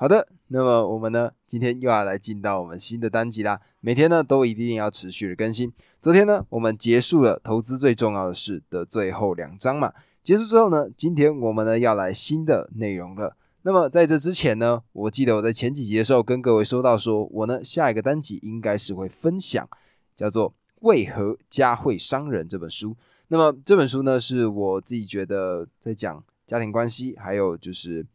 [0.00, 3.60] 好的，那么我们呢，今天又要来进到我们新的单集啦。
[3.80, 5.72] 每天呢都一定要持续的更新。
[6.00, 9.92] 昨天呢，我们结束了投资最重要的事的最后两章嘛。
[10.22, 13.36] 结束之后呢，今天我们呢要来新的内容了。
[13.62, 19.68] 那么在这之前呢，我记得我在前几集的时候跟各位说到，说我呢下一个单集应该是会分享
[20.14, 20.48] 叫做
[20.82, 22.96] 《为何家会伤人》这本书。
[23.26, 28.06] 那么这本书呢，是我自己觉得在讲家庭关系，还有就是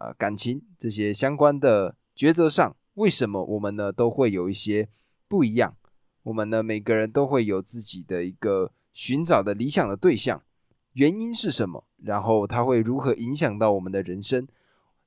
[0.00, 4.88] 呃感情这些相关的抉择上，为什么我们呢都会有一些
[5.28, 5.76] 不一样？
[6.24, 10.42] 我们呢每个人都会有自己的一个寻找的理想的对象。
[10.94, 11.84] 原因是什么？
[12.02, 14.46] 然后它会如何影响到我们的人生？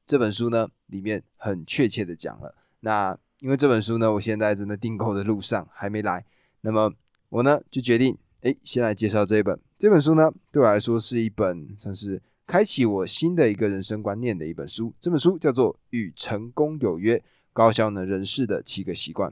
[0.05, 2.55] 这本书呢，里面很确切的讲了。
[2.79, 6.25] 那因为这本书呢，我现在正在订购的路上，还没来。
[6.61, 6.93] 那么
[7.29, 9.59] 我呢，就决定，哎，先来介绍这一本。
[9.77, 14.93] 这本书呢，对我来说是一本算是开启我新的一个人生观念的一本书。
[14.99, 19.29] 这本书叫做《与成功有约：高效能人士的七个习惯》。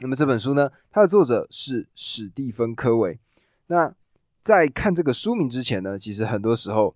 [0.00, 3.18] 那么这本书呢，它的作者是史蒂芬·科维。
[3.68, 3.94] 那
[4.42, 6.94] 在看这个书名之前呢，其实很多时候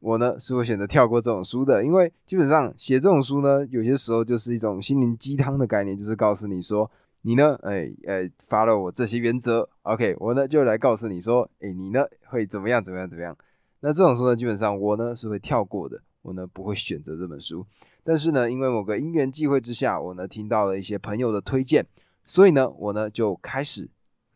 [0.00, 6.90] 我呢是会选择跳过这种书的，因为基本上写这种书呢，有些时候就是一种心灵鸡汤的概念，就是告诉你说，
[7.22, 13.36] 你呢，哎哎，发了我这些原则，OK，我呢就来告诉你说，哎，你呢会怎么样怎么样怎么样。
[13.80, 17.66] 那这种书呢，基本上我呢是会跳过的，我呢不会选择这本书。
[18.02, 21.86] 但是呢，因为某个因缘际会之下，我呢听到了一些朋友的推荐，
[22.24, 23.88] 所以呢，我呢就开始。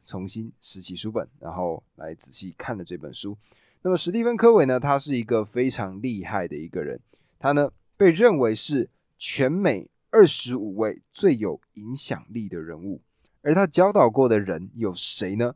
[0.06, 3.34] 重新拾起书本，然后来仔细看了这本书。
[3.80, 4.78] 那么史蒂芬·科维呢？
[4.78, 7.00] 他是一个非常厉害的一个人，
[7.38, 13.00] 他呢被认为是全美二十五位最有影响力的人物。
[13.40, 15.54] 而他教导过的人有谁呢？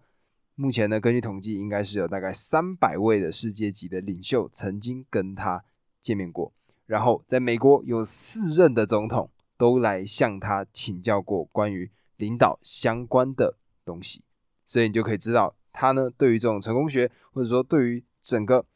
[0.61, 5.65] 目前呢，根据统计，应该是有大概三百位的世界级的领袖曾经跟他
[6.01, 6.53] 见面过。
[6.85, 14.25] 然后在美国有四任的总统都来向他请教过关于领导相关的东西。
[14.67, 18.67] 所以你就可以知道，他呢对于这种成功学，或者说对于整个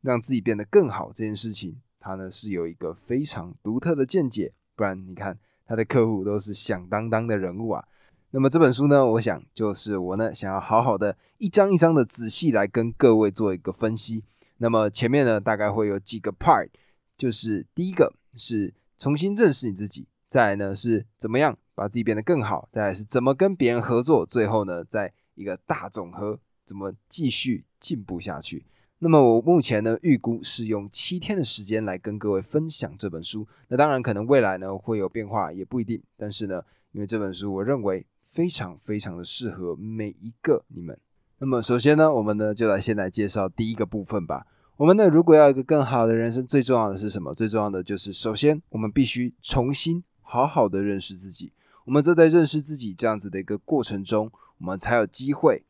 [0.00, 4.52] 让自己变得更好这件事情，他呢是有一个非常独特的见解。
[4.74, 7.84] 不然你看他的客户都是响当当的人物啊。
[8.30, 14.22] 那么这本书呢，我想就是我呢想要好好的一张一张的仔细来跟各位做一个分析。
[14.58, 16.68] 那么前面呢大概会有几个 part，
[17.16, 25.12] 就是第一个是重新认识你自己，再来呢是怎么样把自己变得更好，再来是怎么跟别人合作，最后呢再。
[25.38, 28.64] 一个大总和怎么继续进步下去？
[28.98, 33.46] 那么我目前呢预估是用七天的时间来跟各位分享这本书。
[33.68, 36.02] 那当然可能未来呢会有变化，也不一定。
[36.16, 36.60] 但是呢，
[36.90, 38.04] 因为这本书我认为
[38.38, 40.96] 非常非常的适合每一个你们。
[41.38, 44.46] 那么首先呢，我们呢就来先来介绍第一个部分吧。
[44.76, 47.34] 我们呢如果要一个更好的人生，最重要的是什么？
[47.34, 51.52] 最重要的就是首先我们必须重新好好的认识自己。
[51.84, 54.30] 我们这在认识自己这样子的一个过程中。
[54.58, 55.64] 我们才有机会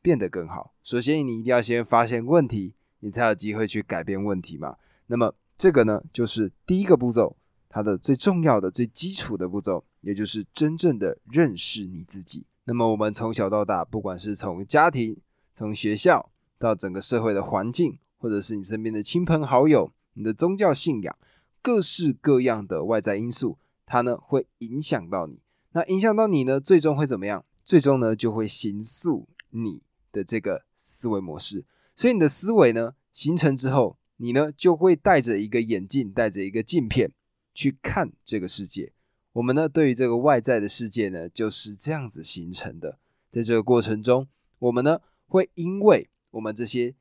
[0.00, 0.74] 变得更好。
[0.82, 4.76] 首先，你一定要先发现问题，你才有机会去改变问题嘛。
[5.06, 7.34] 那么，这个呢，就是第一个步骤，
[7.70, 12.46] 它的最重要的、最基础的步骤，也就是真正的认识你自己。
[12.62, 15.16] 那么，我们从小到大，不管是从家庭、
[15.52, 21.18] 从学校到整个社会的环境，或者是你身边的亲朋好友、你的宗教信仰，
[21.60, 25.40] 各式各样的外在因素，它呢会影响到你。
[25.72, 27.44] 那影响到你呢，最终会怎么样？
[27.64, 31.64] 最终呢，就会形塑你的这个思维模式。
[31.96, 37.10] 所以你的思维呢形成之后，你呢就会戴着一个眼镜，戴着一个镜片
[37.52, 38.92] 去看这个世界。
[39.36, 42.98] 我们呢对于这个外在的世界呢就是这样子形成的。
[43.30, 44.26] 在这个过程中，
[44.58, 46.94] 我们呢会因为我们这些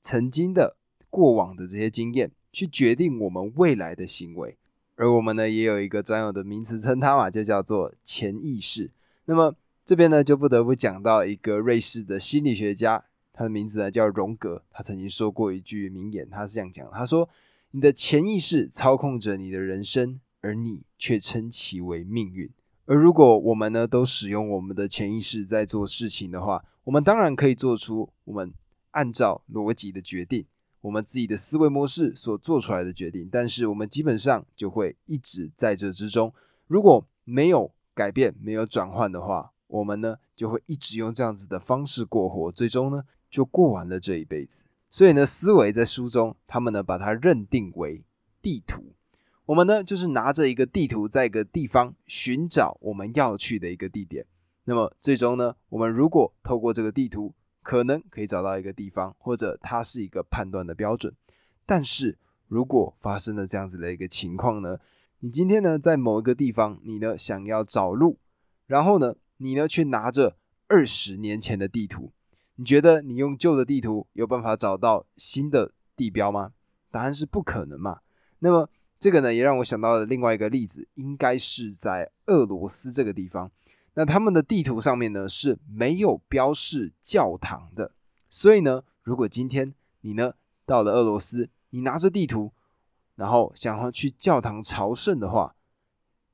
[0.00, 0.76] 曾经的
[1.08, 4.56] 过往的这些经验，去决定我们未来的行为。
[4.96, 8.90] 而我们呢也有一个专有的名词称它嘛，就叫做潜意识。
[9.26, 9.54] 那么
[9.84, 14.64] 这边呢，就不得不讲到一个瑞士的心理学家，他的名字呢叫荣格。
[14.72, 17.28] 他曾经说过一句名言，他是这样讲：他说，
[17.70, 22.50] 你的潜意识操控着你的人生，而你却称其为命运。
[22.86, 28.52] 而如果我们呢都使用我们的潜意识在做事情的话，我们当然可以做出我们
[28.90, 30.44] 按照逻辑的决定，
[30.80, 33.28] 我们自己的思维模式所做出来的决定。
[33.30, 36.32] 但是我们基本上就会一直在这之中，
[36.66, 39.52] 如果没有改变、没有转换的话。
[39.72, 44.64] 我们呢就会一直用这样子的方式过活，最终呢就过完了这一辈子。
[44.90, 48.02] 所以呢，思维在书中，他们呢把它认定为
[48.42, 48.82] 地图。
[49.50, 54.24] 我们呢就是拿着一个地图，在一个地方寻找我们要去的一个地点。
[54.62, 61.12] 那么最终呢，我们如果透过这个地图，可能可以找到一个地方，或者它是一个判断的标准。
[61.66, 62.16] 但是
[62.46, 64.78] 如果发生了这样子的一个情况呢，
[65.18, 68.18] 你今天呢在某一个地方，你呢想要找路，
[68.68, 70.36] 然后呢你呢去拿着
[70.68, 72.12] 二十年前的地图，
[72.54, 76.52] 你觉得你用旧的地图有办法找到新的地标吗？
[76.92, 77.98] 答案是不可能嘛。
[78.38, 78.70] 那么
[79.00, 83.50] 这个呢也让我想到了另外一个例子，应该是在俄罗斯这个地方。
[83.94, 87.90] 那他们的地图上面呢是没有标示教堂的，
[88.28, 90.34] 所以呢，如果今天你呢
[90.66, 92.52] 到了俄罗斯，你拿着地图，
[93.16, 95.54] 然后想要去教堂朝圣的话，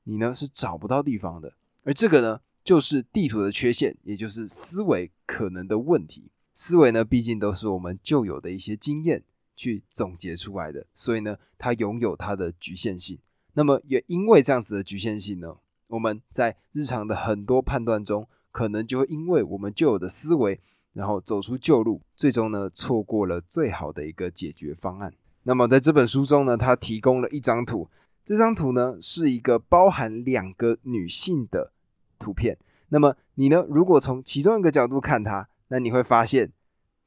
[0.03, 1.53] 你呢是找不到地方的。
[1.83, 6.29] 而这个呢，就是地图的缺陷，也就是思维可能的问题。
[6.53, 9.23] 思维呢，毕竟都是我们旧有的一些经验
[9.57, 13.19] 去总结出来的，所以呢，它拥有它的局限性。
[13.53, 15.57] 那么也因为这样子的局限性呢。
[15.87, 20.59] 我们在日常的很多判断中，可能就会因为我们旧有的思维，
[20.91, 25.13] 然后走出旧路，最终呢错过了最好的一个解决方案。
[25.43, 27.89] 那么在这本书中呢，他提供了一张图，
[28.25, 31.71] 这张图呢是一个包含两个女性的
[32.19, 32.57] 图片。
[32.89, 36.51] 那么你呢，如果从其中一个角度看她，那你会发现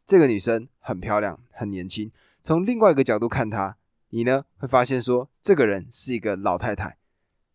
[0.06, 2.08] 这个女生很漂亮、很年轻；
[2.42, 3.76] 从另外一个角度看她，
[4.10, 6.96] 你呢会发现说这个人是一个老太太。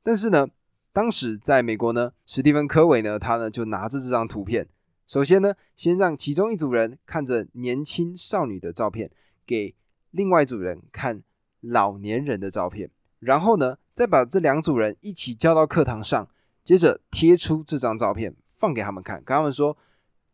[0.04, 0.48] 但是呢。
[0.96, 4.66] 当时在美国呢，史蒂芬·科维呢，他呢就拿着这张图片，
[5.08, 9.12] 首先呢，先让其中一组人看着年轻少女的照片，
[9.46, 9.76] 给
[10.12, 11.22] 另外一组人看
[11.60, 12.90] 老年人的照片，
[13.20, 16.30] 然后呢，再把这两组人一起叫到课堂上，
[16.64, 19.78] 接着贴出这张照片放给他们看，跟他们说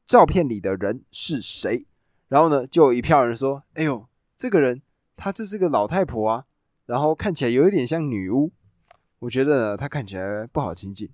[0.06, 1.88] 照片里的人是谁，
[2.28, 4.06] 然后呢，就有一票人说：“哎呦，
[4.42, 4.82] 这个人
[5.16, 6.46] 她就是个老太婆啊，
[6.88, 8.52] 然后看起来有一点像女巫。”
[9.22, 11.08] 我觉得，她看起来不好亲近。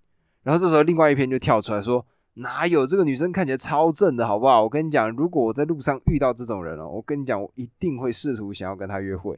[0.44, 4.64] 然后这时候，另外一篇就跳出来说：“哪有这个女生看起来超正的，好不好？
[4.64, 9.38] 我跟你讲，如果我在路上遇到这种人哦，我跟你讲，我一定会试图想要跟她约会。”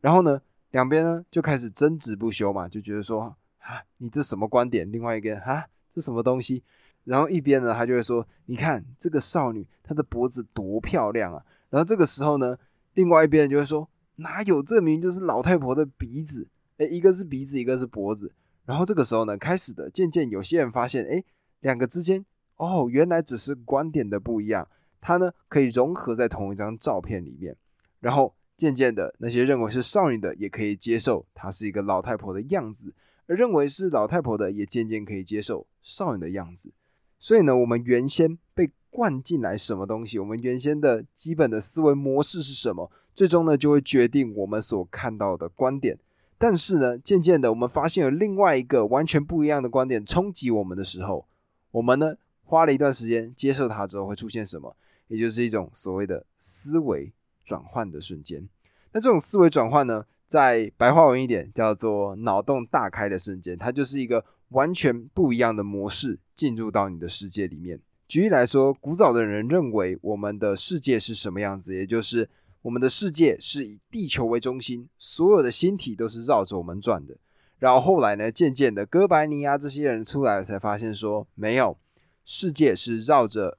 [0.00, 0.40] 然后呢，
[0.70, 6.62] 两边呢就开始争执不休嘛，就觉得说：“啊，你这什么观点？”另外一个啊，这什么东西？
[7.04, 12.56] 然后一边呢，他就会说：“你看这个少女，她的脖子多漂亮啊！”然后这个时候呢，
[12.98, 14.60] 另外一边就会说：“哪有？
[14.60, 16.48] 这明就是老太婆的鼻子。”
[16.78, 18.32] 哎，一个是鼻子，一个是脖子。
[18.66, 21.22] 然后这个时候呢，开始的渐渐有些人发现，哎，
[21.60, 24.66] 两个之间，哦，原来只是观点的不一样，
[25.00, 27.56] 它呢可以融合在同一张照片里面。
[28.00, 32.92] 然后渐渐的，那些认为是少女的也可以接受她是一个老太婆的样子，
[33.28, 36.72] 而认为是老太婆的也渐渐可以接受少女的样子。
[37.20, 45.98] 所以呢，我们原先被灌进来什么东西，我们原先的基本的思维模式是什么，最终呢就会决定我们所看到的观点。
[46.38, 51.26] 但是呢，渐渐的，我们发现有另外一个完全不一样的观点冲击我们的时候，
[51.72, 52.14] 我们呢
[52.44, 54.74] 花了一段时间接受它之后，会出现什么？
[55.08, 57.12] 也就是一种所谓的思维
[57.44, 58.48] 转换的瞬间。
[58.92, 67.80] 那这种思维转换呢，在白话文一点叫做脑洞大开的瞬间，它就是一个完全不一样的模式进入到你的世界里面。
[68.08, 72.28] 举例来说，古早的人认为我们的世界是什么样子，也就是。
[72.62, 77.16] 我们的世界是以地球为中心，所有的星体都是绕着我们转的。
[77.60, 81.78] 然后后来呢，渐渐的，哥白尼啊这些人出来了，才发现说没有，
[82.24, 83.58] 世界是绕着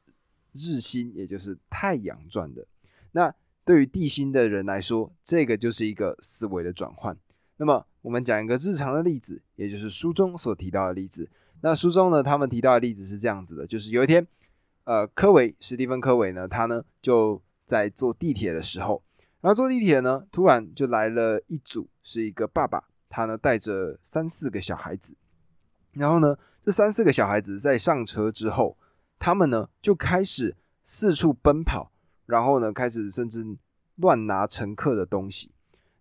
[0.53, 2.67] 日心，也就是太阳转的。
[3.13, 7.17] 那对于地心的人来说，这个就是一个思维的转换。
[7.55, 11.27] 那么我们讲一个日常的例子，也就是书中所提到的例子。
[11.61, 14.27] 那书中呢，他们提到的例子是这样子的，就是有一天，
[14.89, 17.39] 呃，科维史蒂芬·科维呢，他呢就。
[17.69, 19.03] 在坐地铁的时候，
[19.41, 25.15] 然后坐地铁呢，突然就来了一组，是一个爸爸，他呢带着三四个小孩子，
[25.91, 28.75] 然后呢，这三四个小孩子在上车之后，
[29.19, 31.91] 他们呢就开始四处奔跑，
[32.25, 33.45] 然后呢开始甚至
[33.97, 35.51] 乱拿乘客的东西。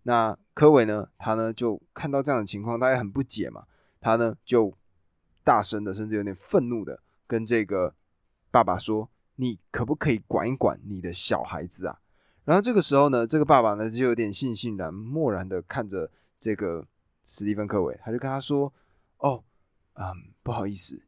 [0.05, 3.67] 那科伟呢，他呢就看到这样的情况，他也很不解嘛，
[4.01, 4.73] 他呢就
[5.45, 7.95] 大声的，甚至有点愤怒的跟这个
[8.51, 9.11] 爸爸说。
[9.41, 11.97] 你可不可以管一管你的小孩子啊？
[12.45, 16.85] 然后这个时候呢，这个爸爸呢就有点悻悻然、漠然的看着这个
[17.25, 18.75] 史蒂芬·科维，他就跟他说
[19.19, 19.45] ：“哦，
[19.95, 20.05] 嗯，
[20.43, 21.01] 不好意思，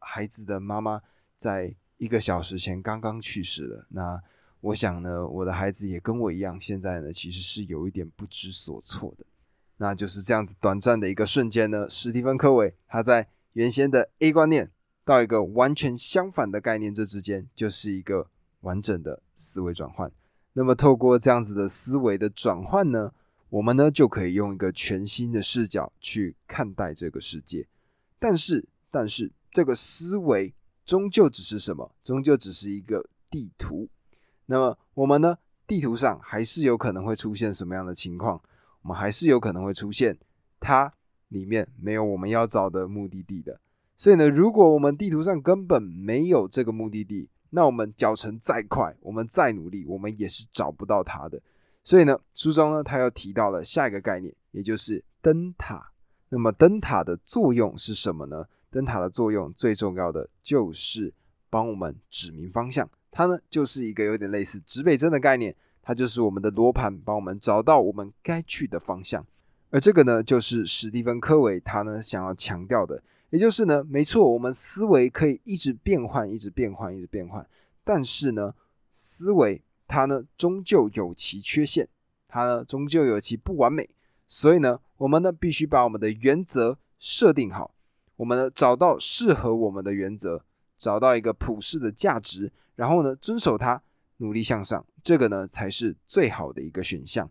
[0.00, 1.00] 孩子的妈妈
[1.38, 3.86] 在一个小时前刚刚去世了。
[3.88, 4.22] 那
[4.60, 9.24] 我想呢，我的孩子也跟我一样，现在呢其实是有一点不知所措的。
[9.78, 14.70] 那就是这样子短暂的一个瞬间呢，史蒂芬·科维他在原先的 A 观念。”
[15.08, 18.28] 到一个完全相反的概念，这之间就是一个
[18.60, 20.12] 完整的思维转换。
[20.52, 23.10] 那么，透过这样子的思维的转换呢，
[23.48, 27.66] 我们呢就可以用一个全新的视角去看待这个世界。
[28.18, 30.52] 但是，但是这个思维
[30.84, 31.90] 终究只是什么？
[32.04, 33.88] 终究只是一个地图。
[34.44, 38.38] 那么，我们呢，地图上还是有可能会出现什么样的情况？
[38.82, 40.18] 我们还是有可能会出现
[40.60, 40.92] 它
[41.28, 43.58] 里面没有我们要找的目的地的。
[43.98, 51.40] 所以呢，如果我们地图上根本没有这个目的地，那我们脚程再快，我们再努力，我们也是找不到它的。
[51.82, 55.90] 所以呢，书中呢，他又提到了下一个概念，也就是灯塔。
[56.28, 58.46] 那么灯塔的作用是什么呢？
[58.70, 61.12] 灯塔的作用最重要的就是
[61.50, 62.88] 帮我们指明方向。
[63.10, 65.52] 它呢，就是一个有点类似指北针的概念，
[65.82, 69.26] 它就是我们的罗盘，帮我们找到我们该去的方向。
[69.70, 73.02] 而这个呢，就是史蒂芬·科维他呢想要强调的。
[73.30, 77.46] 也就是呢，没错，我们思维可以一直变换，一直变换，一直变换。
[77.84, 78.54] 但是呢，
[78.90, 81.86] 思维它呢终究有其缺陷，
[82.26, 83.90] 它呢终究有其不完美。
[84.26, 87.74] 所以呢，我们呢必须把我们的原则设定好，
[88.16, 90.42] 我们呢找到适合我们的原则，
[90.78, 93.82] 找到一个普世的价值，然后呢遵守它，
[94.16, 97.28] 努力向上，这个呢才是最好的一个选项。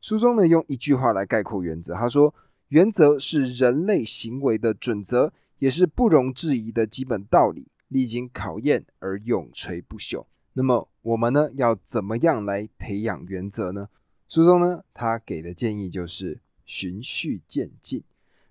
[0.00, 2.32] 书中呢用一句话来概括原则，他说。
[2.74, 10.26] 原则是人类行为的准则，也是不容置疑的基本道理，历经考验而永垂不朽。
[10.54, 13.88] 那么我们呢，要怎么样来培养原则呢？
[14.28, 18.02] 书中呢，他给的建议就是循序渐进。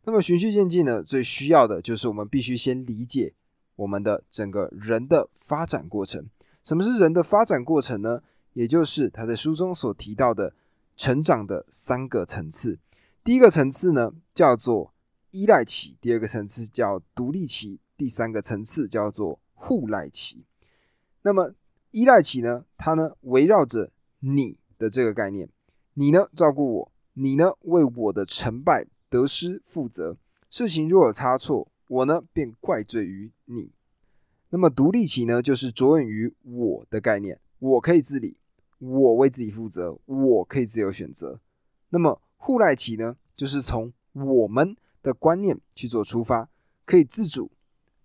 [0.05, 3.33] 那么循序渐进呢，最需要的就是我们必须先理解
[3.75, 6.25] 我们的整个人的发展过程。
[6.63, 8.21] 什么是人的发展过程呢？
[8.53, 10.53] 也就是他在书中所提到的
[10.95, 12.79] 成长的三个层次。
[13.23, 14.93] 第一个层次呢，叫做
[15.31, 20.43] 依赖期；第二个层次叫独立期；第三个层次叫做互赖期。
[21.21, 21.53] 那么
[21.91, 25.47] 依赖期呢，它呢围绕着你的这个概念，
[25.93, 30.17] 你呢照顾我，你呢为我的成败得失负责。
[30.49, 33.71] 事情若有差错，我呢便怪罪于你。
[34.49, 38.35] 那么独立期呢，就是着眼于我的概念，我可以自理，
[38.79, 41.39] 我为自己负责，我可以自由选择。
[41.89, 46.49] 那么互赖期呢，就是从我们的观念去做出发，
[46.85, 47.49] 可以自主、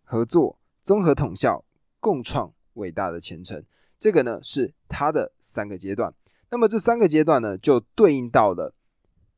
[0.05, 1.65] 合作、综合统效、
[1.99, 3.65] 共创伟大的前程。
[3.99, 6.15] 这个呢是它的三个阶段。
[6.51, 8.73] 那么这三个阶段呢，就对应到了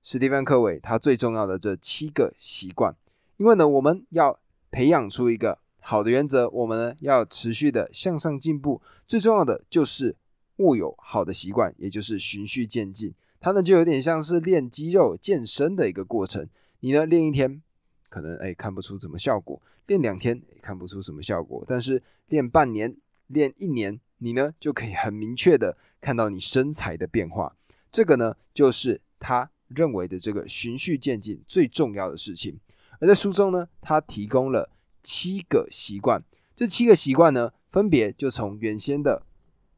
[0.02, 2.94] 史蒂芬·科维他最重要的这七个习惯。
[3.38, 4.38] 因为呢，我们要
[4.70, 8.82] 培养出一个好的原则，我们呢要持续的向上进步。
[9.06, 10.14] 最重要的就是
[10.56, 13.14] 握有好的习惯，也就是循序渐进。
[13.40, 16.46] 它呢就有点像是练肌肉、健身的一个过程。
[16.80, 17.62] 你呢练一天，
[18.10, 21.64] 可能哎看不出什么效果；练两天也看不出什么效果。
[21.66, 22.94] 但是练半年、
[23.28, 27.56] 练一年，你呢就可以很明确的看到你身材的变化。
[27.90, 32.60] 这个呢就是他认为的这个循序渐进最重要的事情。
[33.00, 34.70] 而在书中呢，他提供了
[35.02, 36.22] 七个习惯。
[36.54, 39.22] 这七个习惯呢，分别就从原先的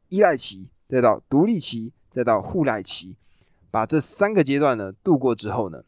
[0.09, 3.15] 依赖期，再到独立期，再到互赖期。
[3.73, 5.83] 把这三个阶段呢度过之后呢，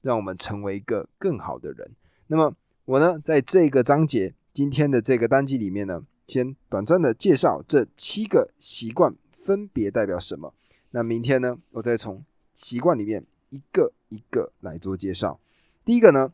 [0.00, 1.92] 让我们成为一个更好的人。
[2.26, 10.52] 那么我呢，在这个章节今天的这个单集里面呢，先短暂的介绍这七个习惯分别代表什么。
[10.90, 12.24] 那明天呢，我再从
[12.54, 15.38] 习惯里面一个一个来做介绍。
[15.84, 16.32] 第一个呢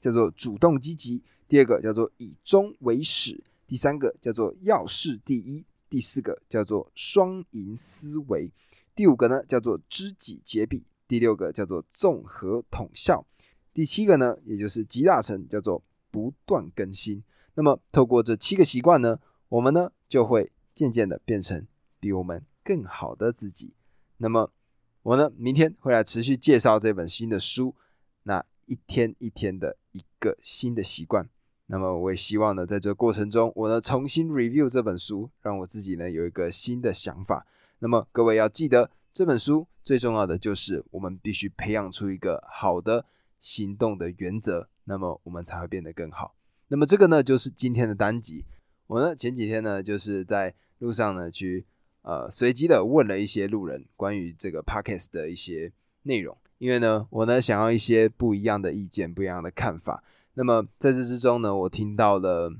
[0.00, 8.50] 叫做主动积极，第二个叫做以终为始，第三个叫做要事第一，第四个叫做双赢思维。
[8.98, 13.24] 第五个呢叫做知己解彼，第六个叫做综合统效，
[13.72, 17.22] 第七个呢也就是集大成，叫做不断更新。
[17.54, 21.64] 那么透过这七个习惯呢，我们呢就会渐渐的变成
[22.00, 23.72] 比我们更好的自己。
[24.16, 24.50] 那么
[25.04, 27.76] 我呢明天会来持续介绍这本新的书，
[28.24, 31.28] 那一天一天的一个新的习惯。
[31.66, 37.46] 那么我也希望呢在这过程中，我呢重新 review 这本书，让我自己呢有一个新的想法。
[37.80, 43.04] 那么各位要记得，这本书最重要的就是我们必须培养出一个好的
[43.38, 46.34] 行动的原则，那么我们才会变得更好。
[46.68, 48.44] 那么这个呢，就是今天的单集。
[48.88, 51.64] 我呢前几天呢，就是在路上呢去
[52.02, 60.02] 呃随机的问了一些路人关于这个 podcast 的一些内容，因为呢我呢想要一些不一样的意见、不一样的看法。
[60.34, 62.52] 那么在这之中呢，我听到了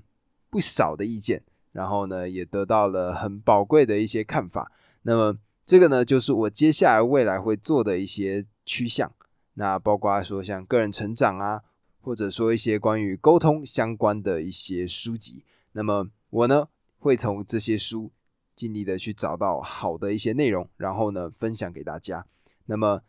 [0.49, 4.71] 不少的意见，然后呢也得到了很宝贵的一些看法。
[5.09, 9.11] 那么这个呢，就是我接下来未来会做的一些趋向。
[9.55, 11.63] 那包括说像个人成长啊，
[12.03, 15.43] 或者说一些关于沟通相关的一些书籍。
[15.73, 18.11] 那么我呢，会从这些书
[18.55, 22.27] 尽力的去找到好的一些内容，然后呢分享给大家。
[22.67, 23.01] 那么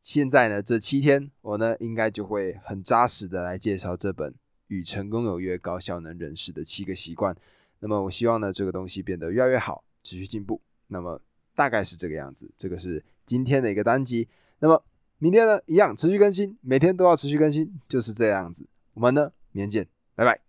[0.00, 4.30] 现在呢，这七天我呢，应该就会很扎实的来介绍这本
[4.68, 7.34] 《与成功有约：高效能人士的七个习惯》。
[7.80, 10.60] 那么我希望呢，这个东西变得越来越好，持续进步。
[10.86, 11.20] 那么。
[11.54, 14.28] 大概是这个样子，这个是今天的一个单集。
[14.60, 14.82] 那么
[15.18, 18.66] 明天呢一样持续更新，每天都要持续更新，就是这样子。
[18.94, 20.40] 我们呢明天见，拜拜。